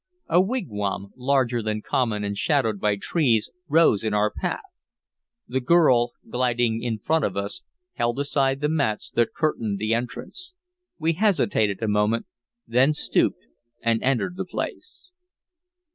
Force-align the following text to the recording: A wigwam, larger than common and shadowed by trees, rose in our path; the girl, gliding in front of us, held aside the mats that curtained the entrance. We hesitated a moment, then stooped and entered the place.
A 0.27 0.41
wigwam, 0.41 1.11
larger 1.15 1.61
than 1.61 1.83
common 1.83 2.23
and 2.23 2.35
shadowed 2.35 2.79
by 2.79 2.95
trees, 2.95 3.51
rose 3.67 4.03
in 4.03 4.15
our 4.15 4.31
path; 4.31 4.63
the 5.47 5.59
girl, 5.59 6.13
gliding 6.27 6.81
in 6.81 6.97
front 6.97 7.23
of 7.23 7.37
us, 7.37 7.61
held 7.93 8.17
aside 8.17 8.61
the 8.61 8.67
mats 8.67 9.11
that 9.11 9.35
curtained 9.35 9.77
the 9.77 9.93
entrance. 9.93 10.55
We 10.97 11.13
hesitated 11.13 11.83
a 11.83 11.87
moment, 11.87 12.25
then 12.65 12.93
stooped 12.95 13.45
and 13.83 14.01
entered 14.01 14.37
the 14.37 14.45
place. 14.45 15.11